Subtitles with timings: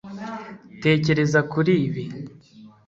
[0.83, 2.03] tekereza kuri ibi